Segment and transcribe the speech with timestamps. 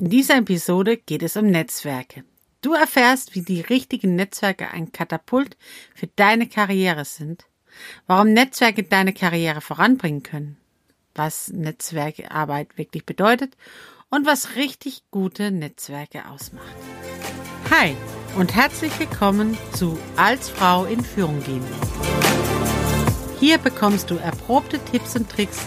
[0.00, 2.22] In dieser Episode geht es um Netzwerke.
[2.60, 5.56] Du erfährst, wie die richtigen Netzwerke ein Katapult
[5.92, 7.46] für deine Karriere sind,
[8.06, 10.56] warum Netzwerke deine Karriere voranbringen können,
[11.16, 13.56] was Netzwerkearbeit wirklich bedeutet
[14.08, 16.76] und was richtig gute Netzwerke ausmacht.
[17.68, 17.96] Hi
[18.36, 21.64] und herzlich willkommen zu Als Frau in Führung gehen.
[23.40, 25.66] Hier bekommst du erprobte Tipps und Tricks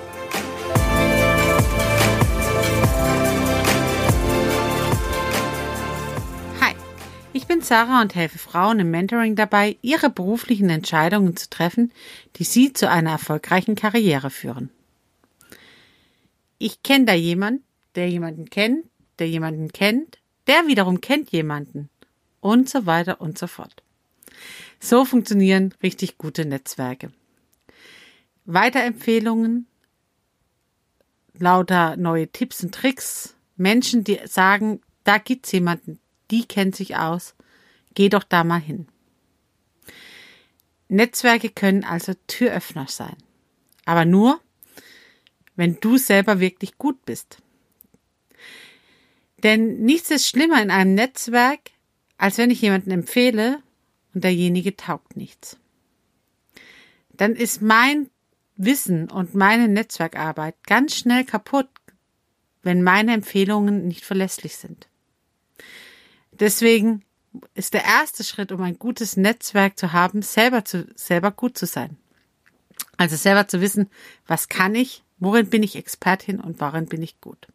[7.61, 11.91] Bin Sarah und helfe Frauen im Mentoring dabei, ihre beruflichen Entscheidungen zu treffen,
[12.37, 14.71] die sie zu einer erfolgreichen Karriere führen.
[16.57, 18.87] Ich kenne da jemanden, der jemanden kennt,
[19.19, 21.89] der jemanden kennt, der wiederum kennt jemanden
[22.39, 23.83] und so weiter und so fort.
[24.79, 27.11] So funktionieren richtig gute Netzwerke.
[28.45, 29.67] Weiterempfehlungen,
[31.37, 35.99] lauter neue Tipps und Tricks, Menschen, die sagen, da gibt's jemanden,
[36.31, 37.35] die kennt sich aus.
[37.93, 38.87] Geh doch da mal hin.
[40.87, 43.15] Netzwerke können also Türöffner sein.
[43.85, 44.41] Aber nur,
[45.55, 47.37] wenn du selber wirklich gut bist.
[49.43, 51.71] Denn nichts ist schlimmer in einem Netzwerk,
[52.17, 53.61] als wenn ich jemanden empfehle
[54.13, 55.57] und derjenige taugt nichts.
[57.09, 58.09] Dann ist mein
[58.55, 61.69] Wissen und meine Netzwerkarbeit ganz schnell kaputt,
[62.63, 64.87] wenn meine Empfehlungen nicht verlässlich sind.
[66.31, 67.03] Deswegen
[67.53, 71.65] ist der erste Schritt, um ein gutes Netzwerk zu haben, selber zu, selber gut zu
[71.65, 71.97] sein.
[72.97, 73.89] Also selber zu wissen,
[74.27, 77.47] was kann ich, worin bin ich Expertin und worin bin ich gut.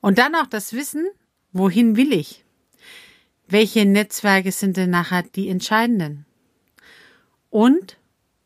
[0.00, 1.06] Und dann auch das Wissen,
[1.52, 2.44] wohin will ich?
[3.46, 6.24] Welche Netzwerke sind denn nachher die entscheidenden?
[7.50, 7.98] Und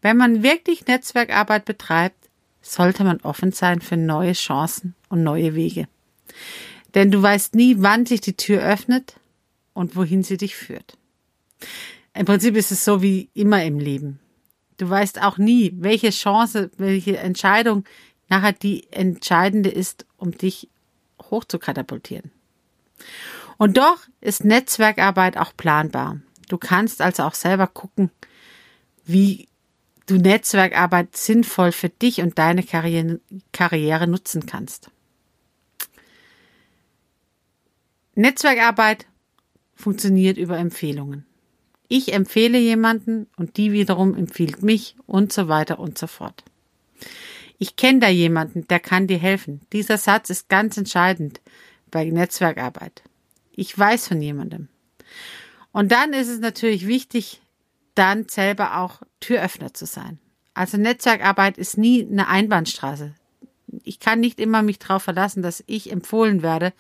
[0.03, 2.29] wenn man wirklich Netzwerkarbeit betreibt,
[2.61, 5.89] sollte man offen sein für neue Chancen und neue Wege.
[6.95, 9.15] Denn du weißt nie, wann sich die Tür öffnet
[9.79, 10.99] und wohin sie dich führt.
[12.13, 14.19] Im Prinzip ist es so wie immer im Leben.
[14.77, 17.85] Du weißt auch nie, welche Chance, welche Entscheidung
[18.29, 20.69] nachher die entscheidende ist, um dich
[21.31, 22.33] hoch zu katapultieren.
[23.57, 26.21] Und doch ist Netzwerkarbeit auch planbar.
[26.49, 28.11] Du kannst also auch selber gucken,
[29.05, 29.47] wie
[30.07, 33.21] du Netzwerkarbeit sinnvoll für dich und deine Karriere,
[33.53, 34.91] Karriere nutzen kannst.
[38.17, 39.07] Netzwerkarbeit
[39.79, 41.25] funktioniert über Empfehlungen.
[41.87, 46.45] Ich empfehle jemanden und die wiederum empfiehlt mich und so weiter und so fort.
[47.59, 49.61] Ich kenne da jemanden, der kann dir helfen.
[49.73, 51.41] Dieser Satz ist ganz entscheidend
[51.91, 53.03] bei Netzwerkarbeit.
[53.53, 54.69] Ich weiß von jemandem.
[55.73, 57.41] Und dann ist es natürlich wichtig,
[57.95, 60.19] dann selber auch Türöffner zu sein.
[60.55, 63.15] Also Netzwerkarbeit ist nie eine Einbahnstraße.
[63.85, 66.73] Ich kann nicht immer mich darauf verlassen, dass ich empfohlen werde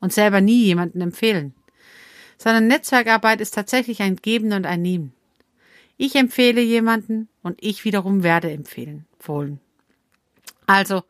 [0.00, 1.54] und selber nie jemanden empfehlen.
[2.38, 5.12] Sondern Netzwerkarbeit ist tatsächlich ein Geben und ein Nehmen.
[5.96, 9.60] Ich empfehle jemanden und ich wiederum werde empfehlen, empfohlen.
[10.66, 11.04] Also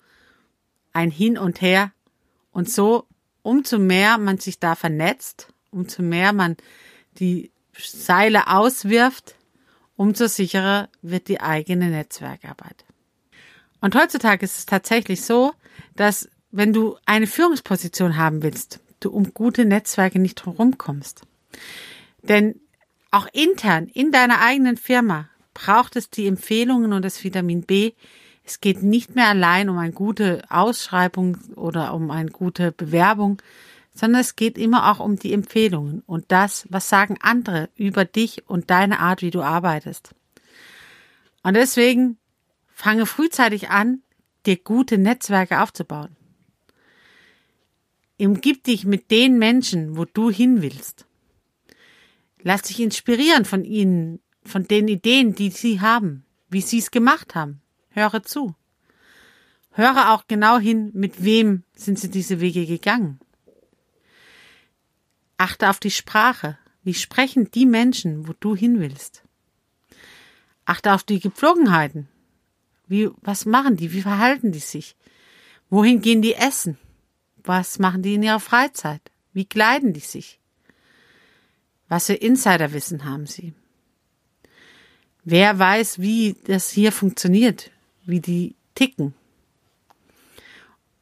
[0.93, 1.93] ein Hin und Her
[2.53, 3.07] und so,
[3.43, 6.57] umso mehr man sich da vernetzt, umso mehr man
[7.19, 9.37] die Seile auswirft,
[9.97, 12.85] umso sicherer wird die eigene Netzwerkarbeit.
[13.81, 15.53] Und heutzutage ist es tatsächlich so,
[15.97, 21.23] dass wenn du eine Führungsposition haben willst, du um gute Netzwerke nicht drumherum kommst.
[22.23, 22.61] Denn
[23.11, 27.93] auch intern in deiner eigenen Firma braucht es die Empfehlungen und das Vitamin B.
[28.45, 33.41] Es geht nicht mehr allein um eine gute Ausschreibung oder um eine gute Bewerbung,
[33.95, 38.49] sondern es geht immer auch um die Empfehlungen und das, was sagen andere über dich
[38.49, 40.11] und deine Art, wie du arbeitest.
[41.43, 42.19] Und deswegen
[42.73, 44.03] fange frühzeitig an,
[44.45, 46.17] dir gute Netzwerke aufzubauen.
[48.19, 51.07] Umgib dich mit den Menschen, wo du hin willst.
[52.41, 57.35] Lass dich inspirieren von ihnen, von den Ideen, die sie haben, wie sie es gemacht
[57.35, 57.61] haben.
[57.91, 58.55] Höre zu.
[59.73, 63.19] Höre auch genau hin, mit wem sind sie diese Wege gegangen.
[65.37, 66.59] Achte auf die Sprache.
[66.85, 69.25] Wie sprechen die Menschen, wo du hin willst?
[70.65, 72.09] Achte auf die Gepflogenheiten.
[72.87, 73.93] Wie, was machen die?
[73.93, 74.97] Wie verhalten die sich?
[75.71, 76.79] Wohin gehen die essen?
[77.45, 79.03] Was machen die in ihrer Freizeit?
[79.33, 80.41] Wie kleiden die sich?
[81.89, 83.53] Was für Insiderwissen haben sie?
[85.25, 87.71] Wer weiß, wie das hier funktioniert,
[88.05, 89.15] wie die ticken?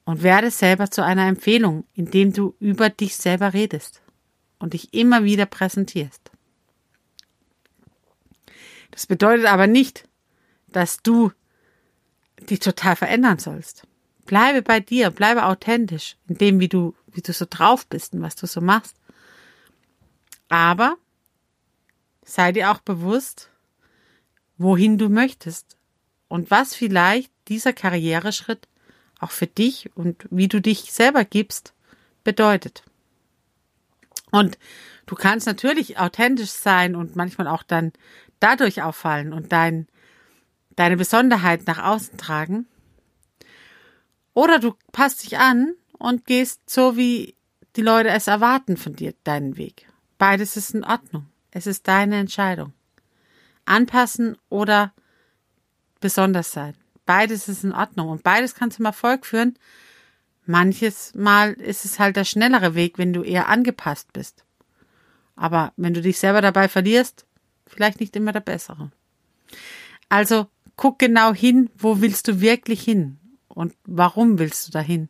[0.05, 4.03] Und werde selber zu einer Empfehlung, indem du über dich selber redest
[4.59, 6.33] und dich immer wieder präsentierst.
[8.91, 10.09] Das bedeutet aber nicht,
[10.69, 11.31] dass du
[12.41, 13.87] dich total verändern sollst.
[14.27, 18.23] Bleibe bei dir, bleibe authentisch in dem, wie du, wie du so drauf bist und
[18.23, 18.97] was du so machst.
[20.49, 20.97] Aber
[22.25, 23.51] sei dir auch bewusst,
[24.59, 25.77] wohin du möchtest
[26.29, 28.69] und was vielleicht dieser Karriereschritt
[29.19, 31.75] auch für dich und wie du dich selber gibst,
[32.25, 32.83] bedeutet.
[34.31, 34.59] Und
[35.07, 37.93] du kannst natürlich authentisch sein und manchmal auch dann
[38.41, 39.87] dadurch auffallen und dein,
[40.75, 42.67] deine Besonderheit nach außen tragen.
[44.34, 47.37] Oder du passt dich an und gehst so, wie
[47.76, 49.87] die Leute es erwarten von dir, deinen Weg.
[50.19, 51.26] Beides ist in Ordnung.
[51.50, 52.73] Es ist deine Entscheidung.
[53.64, 54.93] Anpassen oder
[56.00, 56.75] besonders sein.
[57.06, 59.58] Beides ist in Ordnung und beides kann zum Erfolg führen.
[60.46, 64.44] Manches Mal ist es halt der schnellere Weg, wenn du eher angepasst bist.
[65.37, 67.26] Aber wenn du dich selber dabei verlierst,
[67.67, 68.90] vielleicht nicht immer der bessere.
[70.08, 70.46] Also
[70.76, 73.19] guck genau hin, wo willst du wirklich hin
[73.55, 75.09] und warum willst du dahin?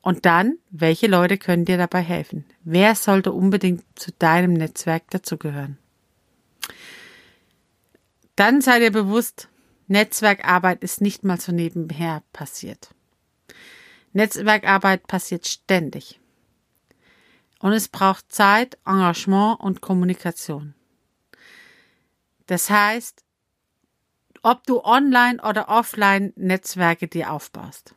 [0.00, 2.44] Und dann, welche Leute können dir dabei helfen?
[2.62, 5.78] Wer sollte unbedingt zu deinem Netzwerk dazugehören?
[8.36, 9.48] Dann sei dir bewusst,
[9.86, 12.90] Netzwerkarbeit ist nicht mal so nebenher passiert.
[14.12, 16.20] Netzwerkarbeit passiert ständig.
[17.60, 20.74] Und es braucht Zeit, Engagement und Kommunikation.
[22.46, 23.23] Das heißt,
[24.44, 27.94] ob du online oder offline Netzwerke dir aufbaust.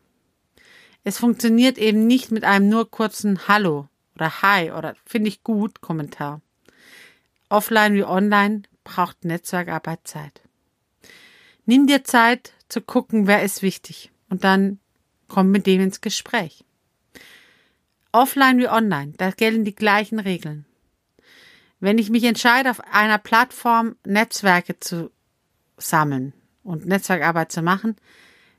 [1.03, 5.81] Es funktioniert eben nicht mit einem nur kurzen Hallo oder Hi oder finde ich gut
[5.81, 6.41] Kommentar.
[7.49, 10.41] Offline wie online braucht Netzwerkarbeit Zeit.
[11.65, 14.79] Nimm dir Zeit zu gucken, wer ist wichtig und dann
[15.27, 16.63] komm mit dem ins Gespräch.
[18.13, 20.65] Offline wie online, da gelten die gleichen Regeln.
[21.81, 25.11] Wenn ich mich entscheide, auf einer Plattform Netzwerke zu
[25.77, 26.33] sammeln
[26.67, 27.95] und Netzwerkarbeit zu machen,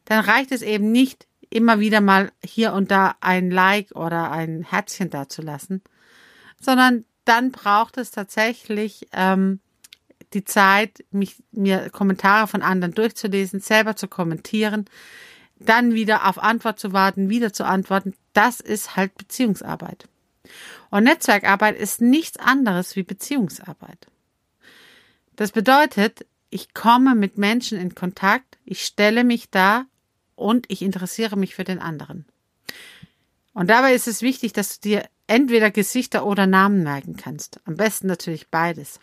[0.05, 4.63] dann reicht es eben nicht, immer wieder mal hier und da ein Like oder ein
[4.63, 5.83] Herzchen dazulassen,
[6.61, 9.61] sondern dann braucht es tatsächlich ähm,
[10.35, 14.87] die Zeit, mich, mir Kommentare von anderen durchzulesen, selber zu kommentieren,
[15.59, 18.15] dann wieder auf Antwort zu warten, wieder zu antworten.
[18.33, 20.07] Das ist halt Beziehungsarbeit.
[20.91, 24.07] Und Netzwerkarbeit ist nichts anderes wie Beziehungsarbeit.
[25.37, 29.87] Das bedeutet, ich komme mit Menschen in Kontakt, ich stelle mich da
[30.35, 32.25] und ich interessiere mich für den anderen.
[33.53, 37.61] Und dabei ist es wichtig, dass du dir entweder Gesichter oder Namen merken kannst.
[37.65, 39.01] Am besten natürlich beides.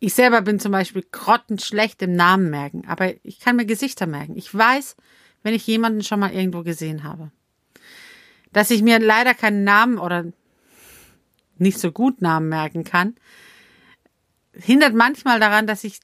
[0.00, 4.36] Ich selber bin zum Beispiel grottenschlecht im Namen merken, aber ich kann mir Gesichter merken.
[4.36, 4.96] Ich weiß,
[5.44, 7.30] wenn ich jemanden schon mal irgendwo gesehen habe.
[8.52, 10.26] Dass ich mir leider keinen Namen oder
[11.58, 13.14] nicht so gut Namen merken kann,
[14.54, 16.00] hindert manchmal daran, dass ich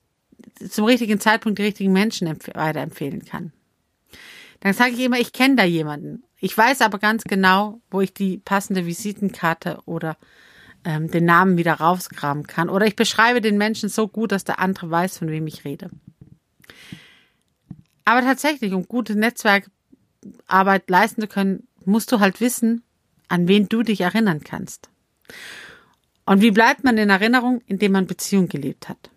[0.68, 3.52] zum richtigen Zeitpunkt die richtigen Menschen weiterempfehlen kann.
[4.60, 6.24] Dann sage ich immer, ich kenne da jemanden.
[6.40, 10.16] Ich weiß aber ganz genau, wo ich die passende Visitenkarte oder
[10.84, 12.68] ähm, den Namen wieder rausgraben kann.
[12.68, 15.90] Oder ich beschreibe den Menschen so gut, dass der andere weiß, von wem ich rede.
[18.04, 22.82] Aber tatsächlich, um gute Netzwerkarbeit leisten zu können, musst du halt wissen,
[23.28, 24.88] an wen du dich erinnern kannst.
[26.28, 29.08] Und wie bleibt man in Erinnerung, indem man Beziehung gelebt hat?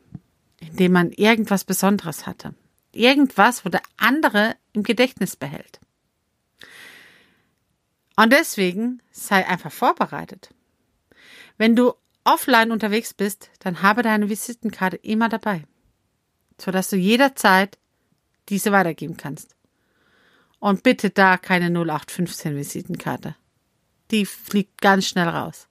[0.61, 2.55] Indem man irgendwas Besonderes hatte.
[2.93, 5.81] Irgendwas, wo der andere im Gedächtnis behält.
[8.15, 10.53] Und deswegen sei einfach vorbereitet.
[11.57, 11.91] Wenn du
[12.23, 15.65] offline unterwegs bist, dann habe deine Visitenkarte immer dabei,
[16.57, 17.77] sodass du jederzeit
[18.47, 19.57] diese weitergeben kannst.
[20.59, 23.35] Und bitte da keine 0815 Visitenkarte.
[24.11, 25.67] Die fliegt ganz schnell raus.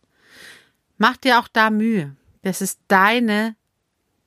[1.02, 2.14] Mach dir auch da Mühe.
[2.42, 3.56] Das ist deine,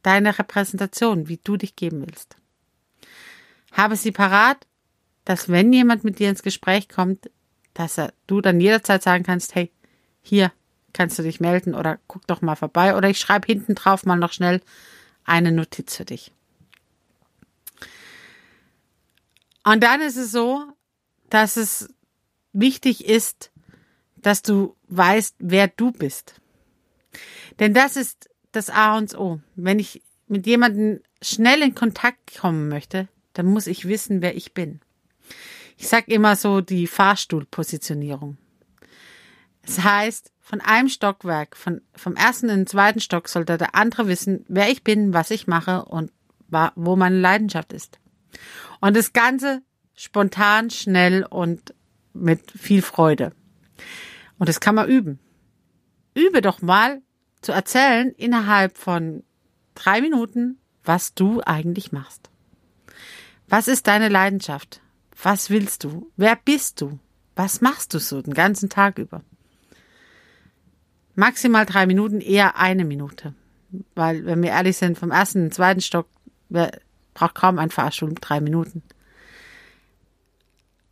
[0.01, 2.35] deine Repräsentation, wie du dich geben willst.
[3.71, 4.65] Habe sie parat,
[5.23, 7.29] dass wenn jemand mit dir ins Gespräch kommt,
[7.75, 9.71] dass er, du dann jederzeit sagen kannst, hey,
[10.23, 10.51] hier
[10.93, 14.15] kannst du dich melden oder guck doch mal vorbei oder ich schreibe hinten drauf mal
[14.15, 14.59] noch schnell
[15.25, 16.31] eine Notiz für dich.
[19.63, 20.73] Und dann ist es so,
[21.29, 21.93] dass es
[22.51, 23.51] wichtig ist,
[24.15, 26.39] dass du weißt, wer du bist.
[27.59, 29.39] Denn das ist das A und O.
[29.55, 34.53] Wenn ich mit jemandem schnell in Kontakt kommen möchte, dann muss ich wissen, wer ich
[34.53, 34.79] bin.
[35.77, 38.37] Ich sag immer so die Fahrstuhlpositionierung.
[39.63, 43.75] Es das heißt, von einem Stockwerk, von, vom ersten in den zweiten Stock sollte der
[43.75, 46.11] andere wissen, wer ich bin, was ich mache und
[46.75, 47.99] wo meine Leidenschaft ist.
[48.79, 49.63] Und das Ganze
[49.95, 51.73] spontan, schnell und
[52.13, 53.31] mit viel Freude.
[54.37, 55.19] Und das kann man üben.
[56.13, 57.01] Übe doch mal
[57.43, 59.23] zu erzählen innerhalb von
[59.75, 62.29] drei Minuten, was du eigentlich machst.
[63.47, 64.81] Was ist deine Leidenschaft?
[65.21, 66.11] Was willst du?
[66.17, 66.99] Wer bist du?
[67.35, 69.21] Was machst du so den ganzen Tag über?
[71.15, 73.35] Maximal drei Minuten, eher eine Minute.
[73.95, 76.07] Weil, wenn wir ehrlich sind, vom ersten den zweiten Stock
[77.13, 78.83] braucht kaum ein Fahrstuhl drei Minuten.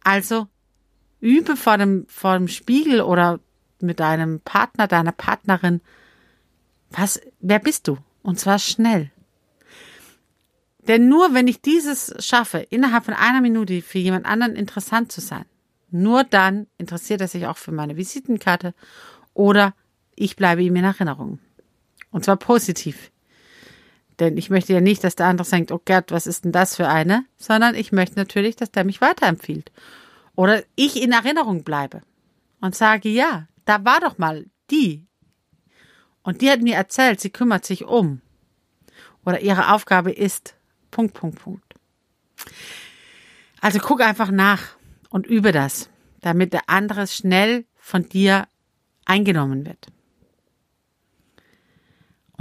[0.03, 0.47] Also
[1.19, 3.39] übe vor dem, vor dem Spiegel oder
[3.79, 5.81] mit deinem Partner, deiner Partnerin,
[6.91, 7.97] was, wer bist du?
[8.23, 9.11] Und zwar schnell.
[10.87, 15.21] Denn nur wenn ich dieses schaffe, innerhalb von einer Minute für jemand anderen interessant zu
[15.21, 15.45] sein,
[15.91, 18.73] nur dann interessiert er sich auch für meine Visitenkarte
[19.33, 19.73] oder
[20.15, 21.39] ich bleibe ihm in Erinnerung.
[22.11, 23.11] Und zwar positiv.
[24.19, 26.75] Denn ich möchte ja nicht, dass der andere denkt, oh Gott, was ist denn das
[26.75, 27.25] für eine?
[27.37, 29.71] Sondern ich möchte natürlich, dass der mich weiterempfiehlt.
[30.35, 32.01] Oder ich in Erinnerung bleibe
[32.59, 35.07] und sage, ja, da war doch mal die.
[36.23, 38.21] Und die hat mir erzählt, sie kümmert sich um.
[39.25, 40.55] Oder ihre Aufgabe ist,
[40.89, 41.73] Punkt, Punkt, Punkt.
[43.59, 44.61] Also guck einfach nach
[45.09, 45.89] und übe das,
[46.21, 48.47] damit der andere schnell von dir
[49.05, 49.87] eingenommen wird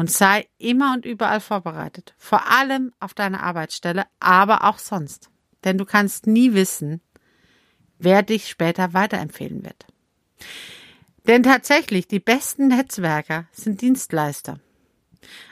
[0.01, 2.15] und sei immer und überall vorbereitet.
[2.17, 5.29] Vor allem auf deiner Arbeitsstelle, aber auch sonst.
[5.63, 7.03] Denn du kannst nie wissen,
[7.99, 9.85] wer dich später weiterempfehlen wird.
[11.27, 14.59] Denn tatsächlich, die besten Netzwerker sind Dienstleister.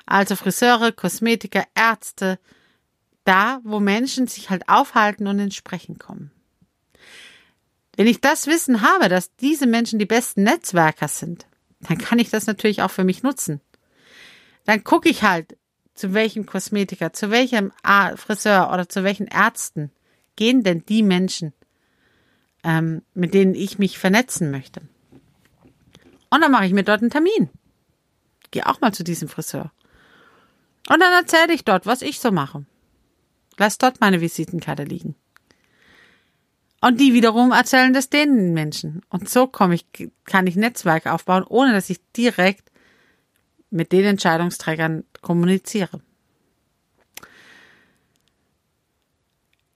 [0.06, 2.38] Also Friseure, Kosmetiker, Ärzte,
[3.24, 6.30] da, wo Menschen sich halt aufhalten und ins Sprechen kommen.
[7.96, 11.46] Wenn ich das Wissen habe, dass diese Menschen die besten Netzwerker sind,
[11.80, 13.60] dann kann ich das natürlich auch für mich nutzen
[14.68, 15.56] dann gucke ich halt,
[15.94, 17.72] zu welchem Kosmetiker, zu welchem
[18.16, 19.90] Friseur oder zu welchen Ärzten
[20.36, 21.54] gehen denn die Menschen,
[22.62, 24.82] ähm, mit denen ich mich vernetzen möchte.
[26.30, 27.48] Und dann mache ich mir dort einen Termin.
[28.50, 29.72] Gehe auch mal zu diesem Friseur.
[30.88, 32.64] Und dann erzähle ich dort, was ich so mache.
[33.56, 35.14] Lass dort meine Visitenkarte liegen.
[36.80, 39.02] Und die wiederum erzählen das den Menschen.
[39.08, 39.86] Und so komme ich,
[40.24, 42.70] kann ich Netzwerke aufbauen, ohne dass ich direkt
[43.70, 46.00] mit den Entscheidungsträgern kommuniziere.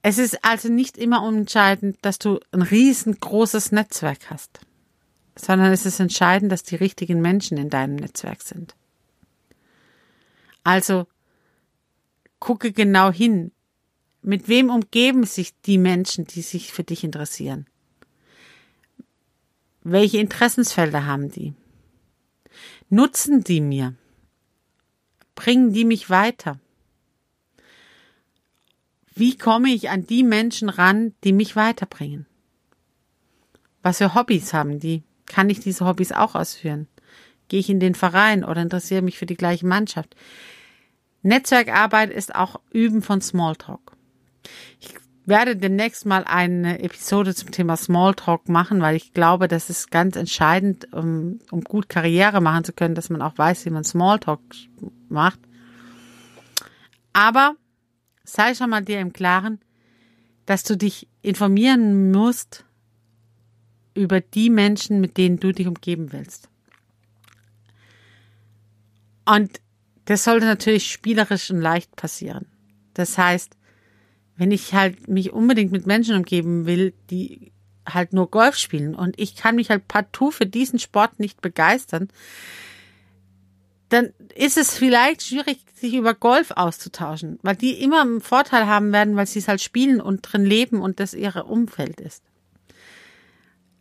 [0.01, 4.59] Es ist also nicht immer entscheidend, dass du ein riesengroßes Netzwerk hast,
[5.35, 8.75] sondern es ist entscheidend, dass die richtigen Menschen in deinem Netzwerk sind.
[10.63, 11.07] Also
[12.39, 13.51] gucke genau hin,
[14.21, 17.67] mit wem umgeben sich die Menschen, die sich für dich interessieren?
[19.83, 21.53] Welche Interessensfelder haben die?
[22.89, 23.95] Nutzen die mir?
[25.35, 26.59] Bringen die mich weiter?
[29.13, 32.25] Wie komme ich an die Menschen ran, die mich weiterbringen?
[33.81, 35.03] Was für Hobbys haben die?
[35.33, 36.87] Kann ich diese Hobbys auch ausführen?
[37.47, 40.15] Gehe ich in den Verein oder interessiere mich für die gleiche Mannschaft?
[41.23, 43.93] Netzwerkarbeit ist auch Üben von Smalltalk.
[44.79, 44.93] Ich
[45.25, 50.15] werde demnächst mal eine Episode zum Thema Smalltalk machen, weil ich glaube, das ist ganz
[50.17, 54.39] entscheidend, um, um gut Karriere machen zu können, dass man auch weiß, wie man Smalltalk
[55.09, 55.39] macht.
[57.11, 57.55] Aber
[58.23, 59.61] sei schon mal dir im Klaren,
[60.45, 62.65] dass du dich informieren musst
[63.93, 66.49] über die Menschen, mit denen du dich umgeben willst.
[69.25, 69.61] Und
[70.05, 72.45] das sollte natürlich spielerisch und leicht passieren.
[72.93, 73.55] Das heißt,
[74.35, 77.51] wenn ich halt mich unbedingt mit Menschen umgeben will, die
[77.87, 82.09] halt nur Golf spielen und ich kann mich halt partout für diesen Sport nicht begeistern,
[83.89, 88.91] dann ist es vielleicht schwierig, sich über Golf auszutauschen, weil die immer einen Vorteil haben
[88.91, 92.23] werden, weil sie es halt spielen und drin leben und das ihre Umfeld ist.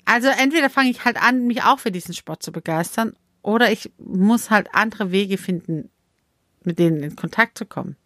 [0.04, 3.90] Also entweder fange ich halt an, mich auch für diesen Sport zu begeistern, oder ich
[3.98, 5.90] muss halt andere Wege finden,
[6.62, 7.96] mit denen in Kontakt zu kommen.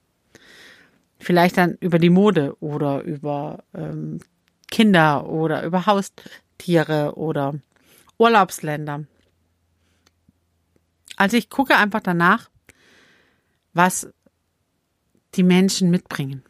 [1.18, 4.20] Vielleicht dann über die Mode oder über ähm,
[4.70, 7.54] Kinder oder über Haustiere oder
[8.18, 9.04] Urlaubsländer.
[11.16, 12.50] Also ich gucke einfach danach,
[13.72, 14.08] was
[15.34, 16.42] die Menschen mitbringen.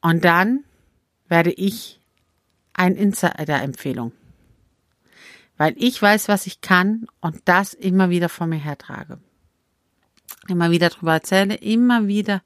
[0.00, 0.64] Und dann
[1.28, 1.95] werde ich
[2.76, 4.12] ein Insider-Empfehlung.
[5.56, 9.18] Weil ich weiß, was ich kann und das immer wieder vor mir hertrage
[10.48, 12.42] immer wieder darüber erzähle, immer wieder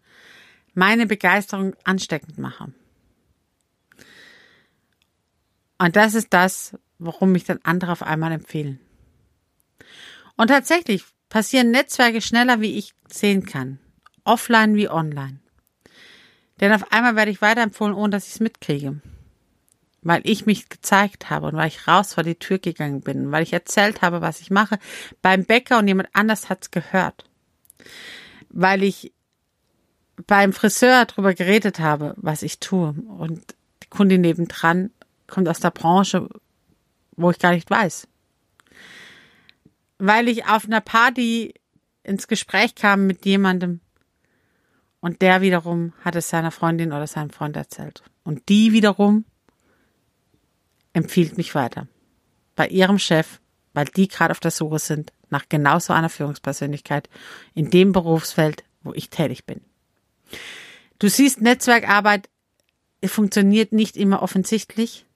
[0.75, 2.73] meine Begeisterung ansteckend mache.
[5.79, 8.81] Und das ist das, warum mich dann andere auf einmal empfehlen.
[10.37, 13.79] Und tatsächlich passieren Netzwerke schneller, wie ich sehen kann.
[14.25, 15.41] Offline wie online.
[16.61, 19.01] Denn auf einmal werde ich weiterempfohlen, ohne dass ich es mitkriege.
[20.02, 23.42] Weil ich mich gezeigt habe und weil ich raus vor die Tür gegangen bin, weil
[23.42, 24.78] ich erzählt habe, was ich mache,
[25.23, 27.25] beim Bäcker und jemand anders hat's gehört.
[28.49, 29.12] Weil ich
[30.26, 33.42] beim Friseur drüber geredet habe, was ich tue und
[33.83, 34.90] die Kundin nebendran
[35.26, 36.28] kommt aus der Branche,
[37.16, 38.09] wo ich gar nicht weiß.
[39.99, 41.54] Weil ich auf einer Party
[42.02, 43.80] ins Gespräch kam mit jemandem
[45.00, 48.02] und der wiederum hat es seiner Freundin oder seinem Freund erzählt.
[48.23, 49.25] Und die wiederum
[50.92, 51.88] empfiehlt mich weiter.
[52.56, 53.40] Bei ihrem Chef,
[53.73, 57.09] weil die gerade auf der Suche sind nach genau so einer Führungspersönlichkeit
[57.54, 59.61] in dem Berufsfeld, wo ich tätig bin.
[60.99, 62.28] Du siehst, Netzwerkarbeit
[63.04, 65.06] funktioniert nicht immer offensichtlich,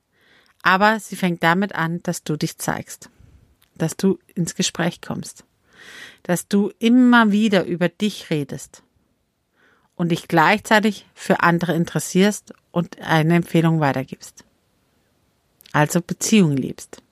[0.63, 3.11] aber sie fängt damit an, dass du dich zeigst,
[3.77, 5.45] dass du ins Gespräch kommst,
[6.23, 8.83] dass du immer wieder über dich redest
[9.95, 14.45] und dich gleichzeitig für andere interessierst und eine Empfehlung weitergibst.
[15.75, 17.03] Also Beziehungen liebst.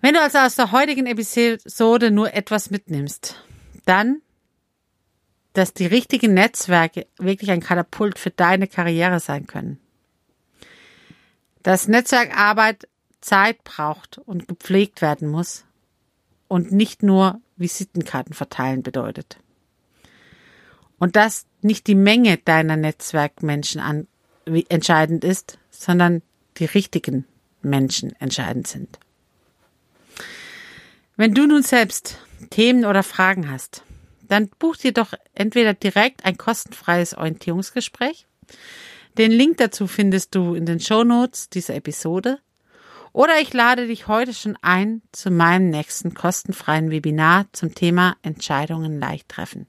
[0.00, 3.44] Wenn du also aus der heutigen Episode nur etwas mitnimmst,
[3.84, 4.22] dann,
[5.52, 9.78] dass die richtigen Netzwerke wirklich ein Katapult für deine Karriere sein können.
[11.62, 12.88] Dass Netzwerkarbeit
[13.20, 15.66] Zeit braucht und gepflegt werden muss
[16.48, 19.36] und nicht nur Visitenkarten verteilen bedeutet.
[20.98, 24.06] Und dass nicht die Menge deiner Netzwerkmenschen an,
[24.70, 26.22] entscheidend ist, sondern
[26.60, 27.24] die richtigen
[27.62, 28.98] Menschen entscheidend sind.
[31.16, 32.18] Wenn du nun selbst
[32.50, 33.82] Themen oder Fragen hast,
[34.22, 38.28] dann buch dir doch entweder direkt ein kostenfreies Orientierungsgespräch.
[39.18, 42.38] Den Link dazu findest du in den Show Notes dieser Episode.
[43.12, 49.00] Oder ich lade dich heute schon ein zu meinem nächsten kostenfreien Webinar zum Thema Entscheidungen
[49.00, 49.66] leicht treffen.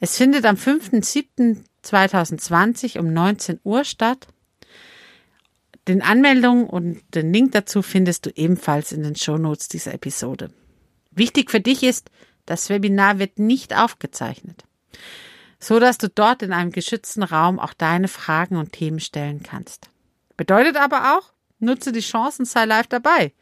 [0.00, 4.26] Es findet am 5.7.2020 um 19 Uhr statt
[5.88, 10.50] den Anmeldungen und den Link dazu findest du ebenfalls in den Shownotes dieser Episode.
[11.10, 12.10] Wichtig für dich ist,
[12.46, 14.64] das Webinar wird nicht aufgezeichnet,
[15.58, 19.90] so dass du dort in einem geschützten Raum auch deine Fragen und Themen stellen kannst.
[20.36, 23.32] Bedeutet aber auch, nutze die Chancen, sei live dabei.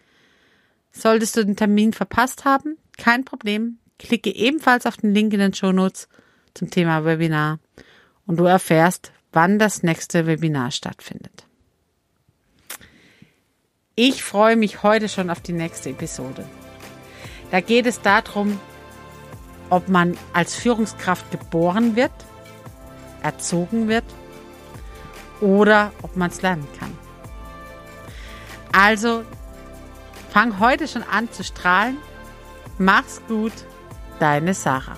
[0.92, 3.78] Solltest du den Termin verpasst haben, kein Problem.
[3.98, 6.08] Klicke ebenfalls auf den Link in den Shownotes
[6.54, 7.58] zum Thema Webinar
[8.26, 11.46] und du erfährst, wann das nächste Webinar stattfindet.
[14.02, 16.46] Ich freue mich heute schon auf die nächste Episode.
[17.50, 18.58] Da geht es darum,
[19.68, 22.10] ob man als Führungskraft geboren wird,
[23.22, 24.06] erzogen wird
[25.42, 26.96] oder ob man es lernen kann.
[28.72, 29.22] Also
[30.30, 31.98] fang heute schon an zu strahlen.
[32.78, 33.52] Mach's gut,
[34.18, 34.96] deine Sarah.